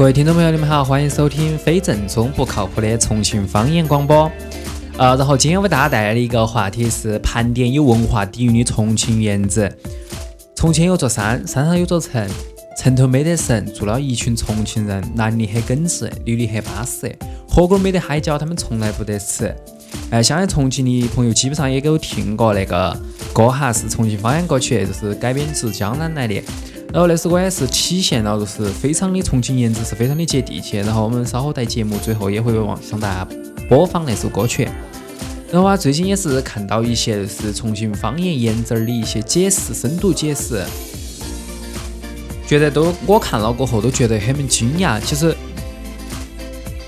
[0.00, 4.32] 各位听众朋友，你们好，欢迎收听非正宗不靠谱的重庆方言广播。
[4.96, 9.70] 呃，然后今天为大家带来的一个话题是盘点有文化底蕴的重庆院子。
[10.56, 12.26] 重庆有座山，山上有座城，
[12.78, 17.14] 城头没得神，住了一群重庆人，男的很耿直，女的很巴适，
[17.46, 19.54] 火锅没得海椒，他们从来不得吃。
[20.08, 22.98] 哎，相信重庆的朋友基本上也都听过那个
[23.34, 26.42] 歌哈，是重庆方言歌曲，就是改编自江南来的。
[26.92, 30.76] 然后那首歌也是体现了，就是非常的重庆颜值，是非常的接地气。
[30.78, 33.28] 然后我们稍后在节目最后也会往向大家
[33.68, 34.68] 播放那首歌曲。
[35.52, 40.64] 然后啊，最近也是看到一些就是重庆方言颜值的一些解释，深度解释，
[42.46, 45.00] 觉得都我看了过后都觉得很惊讶。
[45.00, 45.34] 其实。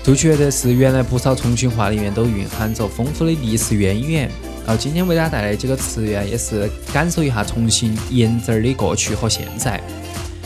[0.05, 4.29] 就觉得是原来不少重庆话里面都蕴含着丰富的历史渊源。
[4.65, 9.81] 然后今天为大家带来几个词源，也是感受一下重庆颜值的过去和现在。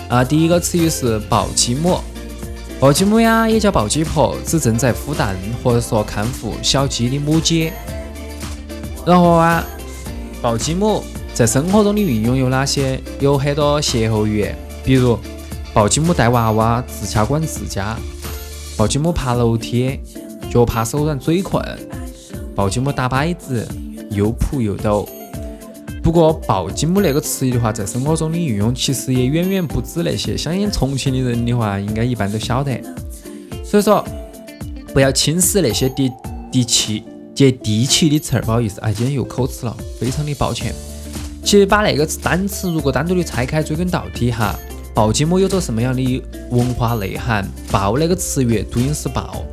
[0.10, 2.00] 啊，第一个词语是抱鸡母。
[2.80, 7.72] 抱鸡母呀，也叫抱鸡婆，指正在孵蛋或者说看护小鸡的母鸡。
[9.06, 9.64] 然后啊，
[10.42, 13.00] 抱鸡母在生活中的运用有哪些？
[13.20, 14.48] 有很多歇后语，
[14.84, 15.18] 比如
[15.74, 17.98] 抱鸡母带娃娃，自家管自家。
[18.76, 20.00] 抱鸡母爬楼梯，
[20.52, 21.60] 脚怕手软嘴困；
[22.56, 23.68] 抱鸡母打摆子，
[24.10, 25.08] 又朴又抖。
[26.04, 30.38] 不过，抱鸡母那个词语的话，在生活中的运用其实也远远不止那些。
[30.38, 32.82] 相信重庆的人的话，应该一般都晓得。
[33.64, 34.06] 所以说，
[34.94, 36.10] 不要轻视那些接
[36.50, 37.04] 地气、
[37.36, 38.42] 接地气的词儿。
[38.42, 40.74] 不好意思，哎，今天又口吃了，非常的抱歉。
[41.44, 44.58] 其实把那个单词如果单独的拆开，追根到底哈。
[44.94, 47.46] 抱鸡母有着什么样的文化内涵？
[47.70, 49.44] 抱那个词语读音是抱，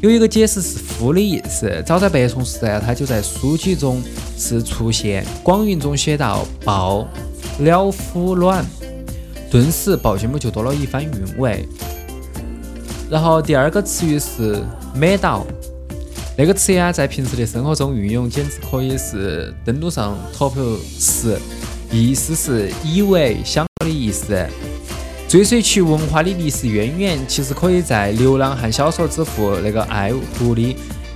[0.00, 1.82] 有一个解释是孵的意思。
[1.84, 4.02] 早在北宋时代，它就在书籍中
[4.38, 5.26] 是出现。
[5.42, 7.06] 广韵中写道：“抱
[7.58, 8.64] 了孵卵”，
[9.50, 11.68] 顿时抱鸡母就多了一番韵味。
[13.10, 14.62] 然后第二个词语是
[14.94, 15.46] 美到，
[16.38, 20.54] 那个词呀，在平时的生活中运用，简直可以是登录上 top
[20.98, 21.38] 十，
[21.92, 24.46] 意思是以为想的意思。
[25.30, 30.74] 追随其文化的历史渊源，其实可以在流浪汉小说之父那个爱狐狸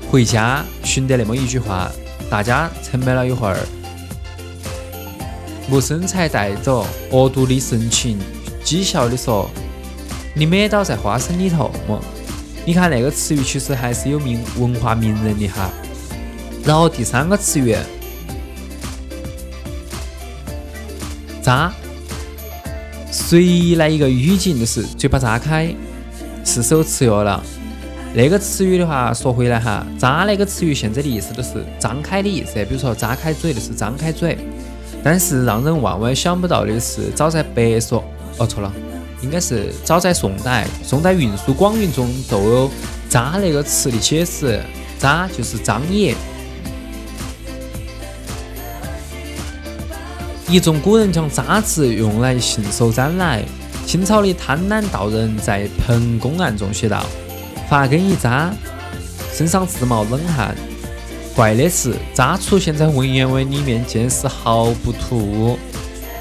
[0.08, 1.90] 回家寻得那么一句话：
[2.30, 3.58] 大家沉默了一会儿，
[5.68, 8.16] 木生才带着，恶毒的神情，
[8.64, 9.50] 讥笑的说
[10.32, 12.00] ：“你美倒在花生里头。”么？
[12.64, 15.68] 你看那个词语，其实还是有名文化名人的哈。
[16.64, 17.76] 然后第三个词语，
[21.42, 21.74] 渣。
[23.14, 25.72] 随意来一个语境，就是嘴巴张开，
[26.44, 27.40] 是手吃药了。
[28.12, 34.36] 那个词语的话，说回来哈，张那个词语现在的意思都是张开的意思，比如说张开嘴就是张开嘴。
[35.04, 38.02] 但是让人万万想不到的是，早在北宋，
[38.36, 38.72] 哦错了，
[39.22, 42.70] 应该是早在宋代，宋代运输广韵中就有
[43.08, 44.60] 渣那个词的解释，
[44.98, 46.16] 渣就是张掖。
[50.48, 53.42] 一众古人将渣字用来信手拈来。
[53.86, 57.04] 清朝的贪婪道人在《彭公案》中写道
[57.68, 58.50] ：“发根一渣，
[59.32, 60.54] 身上自冒冷汗。”
[61.36, 65.58] 怪的是，渣出现在文言文里面，竟是毫不突兀。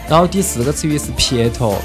[0.09, 1.77] 然后第四个词语是撇脱。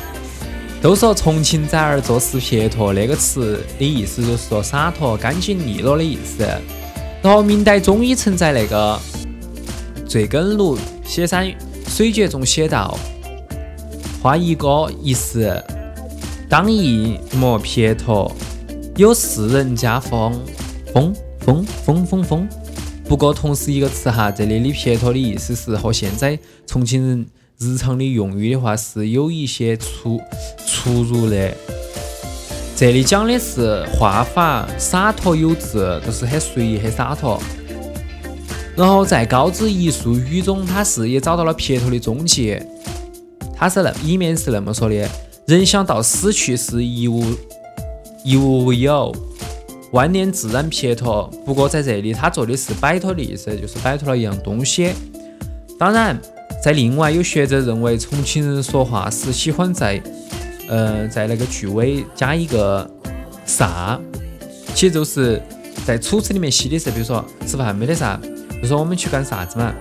[0.80, 6.46] 都说重庆崽儿做事撇脱，那个词的意思就是说洒脱、干净利落的意思。
[7.20, 8.96] 然后明代中医曾在那个
[10.08, 11.46] 《醉根庐写山》。
[11.98, 12.96] 水诀中写道
[14.22, 15.60] ：“画一歌一诗，
[16.48, 18.30] 当一莫撇脱。
[18.94, 20.40] 有四人家风，
[20.94, 22.48] 风风风风风。
[23.08, 26.38] 不过，同时一个词哈，这里的撇脱的意思是和现在
[26.68, 27.26] 重庆人
[27.58, 30.20] 日常的用语的话是有一些出
[30.68, 31.52] 出入的。
[32.76, 37.42] 这里讲的是画法洒脱有致，就是很随意、很洒脱。”
[38.78, 42.56] 然后在高知一术语中，他是也找到了撇脱的踪迹。
[43.56, 45.08] 他是那里面是那么说的：
[45.46, 47.24] 人想到死去时一无
[48.22, 49.12] 一无有，
[49.90, 51.28] 万念自然撇脱。
[51.44, 54.92] 不过在这里，他做的是摆脱的意思，就是摆脱了一样东西。
[55.76, 56.16] 当然，
[56.62, 60.00] 在另外有学者认为，重庆人说话是喜欢在
[60.68, 62.88] 呃在那个句尾加一个
[63.44, 63.98] 啥，
[64.72, 65.42] 其实就是
[65.84, 68.20] 在楚辞里面写的是，比如说吃饭没得啥。
[68.60, 69.72] 就说我们去干啥子嘛？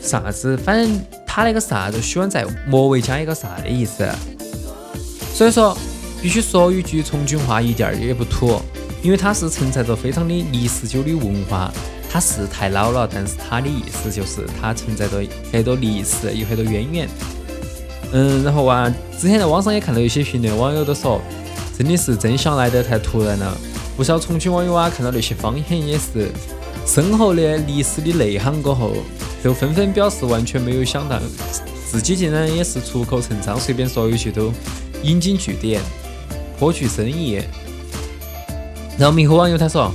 [0.00, 0.56] 啥子？
[0.56, 4.08] 反正他那个啥子喜欢在末尾加一个啥的意思。
[5.34, 5.76] 所以说，
[6.20, 8.60] 必须说一句重庆话一点儿也不土，
[9.02, 11.72] 因为它是承载着非常的历史久的文化。
[12.12, 17.08] 它是太老了，但是它的意思就是它承载着很多历史，有很多渊源。
[18.12, 21.20] 嗯，然后啊，之前在网上也看到一些评论，网友都说
[21.78, 23.56] 真的是真相来得太突然了。
[23.96, 26.28] 不少重庆网友啊，看到那些方言也是
[26.86, 28.92] 深厚的历史的内涵过后，
[29.42, 31.20] 都纷纷表示完全没有想到
[31.90, 34.52] 自己竟然也是出口成章，随便说一句都
[35.02, 35.80] 引经据典，
[36.58, 37.40] 颇具深意。
[38.98, 39.92] 然后迷糊网友他说。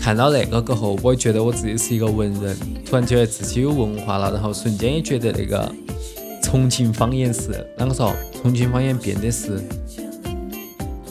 [0.00, 5.72] 看到那个过后，我觉得我自己是一个文人，突然觉得自己有文化了，然后瞬间也觉得那个
[6.42, 8.12] 重庆方言是啷个说？
[8.42, 9.62] 重庆方言变得是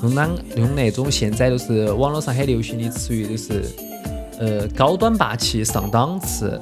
[0.03, 3.63] 用啷用那种现在都是网络上很流行的词语，就是
[4.41, 6.59] 呃高端霸气上档次。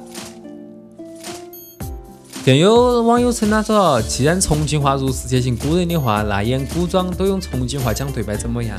[2.44, 8.78] 更有网友称他说，既然重庆话如此接近古人的话，那演古装都用重庆话讲对白怎么样？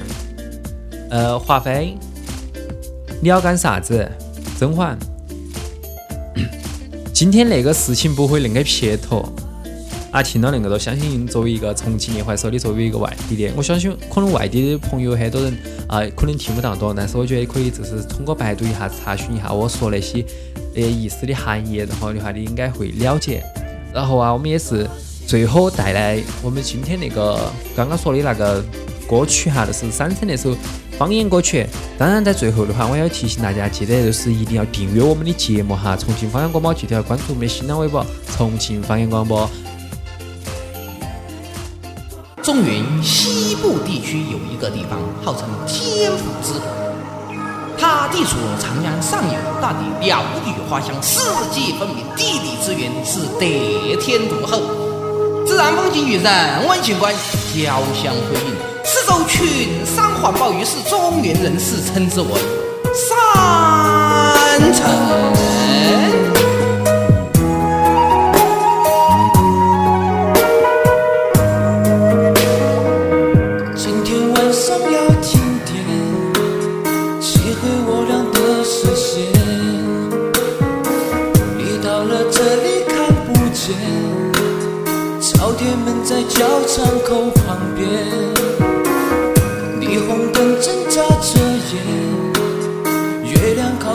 [1.09, 1.98] 呃，华妃。
[3.21, 4.09] 你要干啥子，
[4.59, 4.98] 甄嬛？
[7.13, 9.31] 今天那个事情不会恁个撇脱
[10.12, 10.22] 啊！
[10.22, 20.24] 听到那个多相信，作为一个重庆话说的，作为一个外地的，我相信可能外地的朋友很多人啊，可能听不到多，但是我觉得可以，就是通过百度一下查询一下我说那些
[20.75, 23.42] 呃意思的含义，然后的话你应该会了解。
[23.94, 24.86] 然后啊，我们也是
[25.25, 28.62] 最后带来我们今天那个刚刚说的那个
[29.10, 30.56] 歌曲哈，就是《山城》那首。
[30.98, 31.66] 方言歌曲，
[31.98, 35.98] 当然在最后的话，我要提醒大家，记得就是一定要订阅我们的节目哈。
[35.98, 38.06] 重庆方言广播，记得要关注我们的新浪微博
[38.38, 39.50] “重庆方言广播”。
[42.51, 46.68] 中原西部地区有一个地方，号称天府之国，
[47.80, 51.21] 它地处长江上游，大地鸟语花香，四
[51.53, 54.59] 季分明，地理资源是得天独厚，
[55.48, 57.15] 自然风景与人文景观
[57.56, 58.53] 交相辉映。
[58.83, 62.27] 四周群山环抱，于是中原人士称之为
[62.94, 64.92] 山城。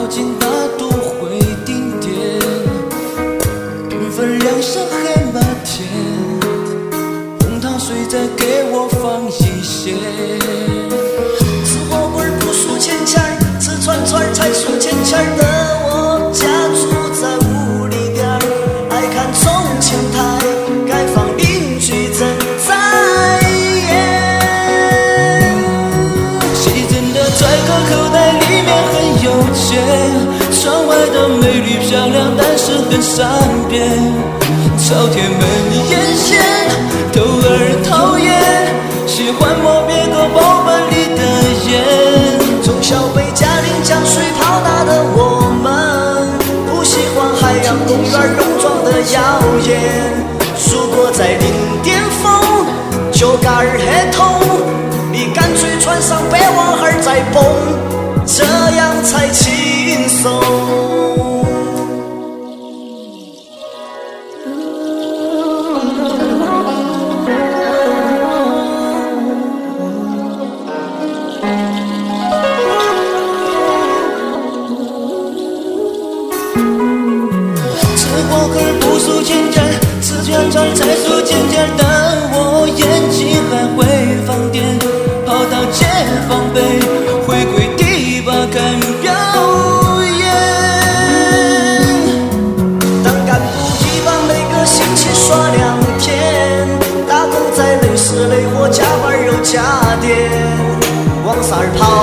[0.09, 0.56] 善
[34.89, 35.46] 朝天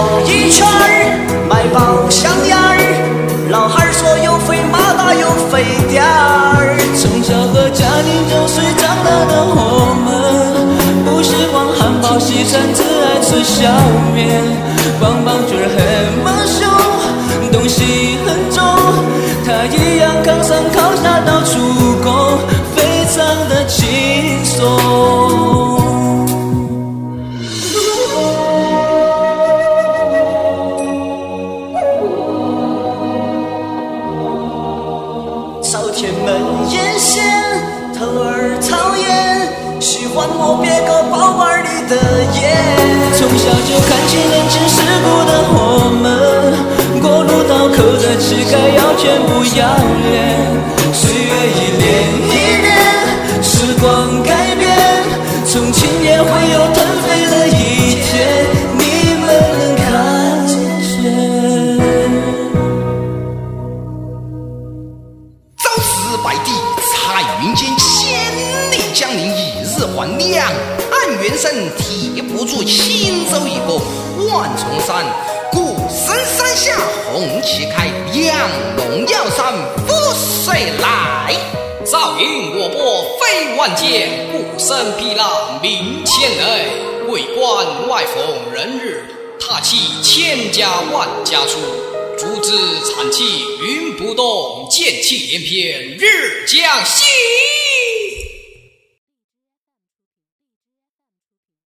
[0.05, 13.73] 跑一圈儿买包香烟儿老汉儿说又肥马大又肥点儿从小和家庭就是长大的我们不喜欢汉堡西餐只爱吃小
[14.13, 14.43] 面
[15.01, 16.34] 棒棒军儿很
[41.11, 41.95] 摸别个包包里的
[42.35, 42.41] 夜。
[43.17, 45.59] 从小就看清人情世故的我
[46.03, 46.05] 们，
[47.01, 49.61] 过路刀口的乞丐要钱不要
[50.03, 50.13] 脸。
[50.93, 51.85] 岁月一年
[52.29, 52.33] 一
[52.63, 52.67] 年，
[53.43, 53.83] 时光
[72.37, 73.81] 不住轻舟已过
[74.27, 75.07] 万重山。
[75.53, 76.77] 古深山下
[77.13, 79.55] 红旗开，扬龙耀山
[79.87, 81.33] 覆水来。
[81.87, 86.73] 照应我拨飞万箭，鼓声霹浪鸣千雷。
[87.09, 89.05] 为官外逢人日，
[89.39, 91.61] 踏气千家万家出。
[92.19, 92.53] 竹子
[92.91, 93.23] 产气
[93.63, 97.07] 云不动，剑气连篇日将兴。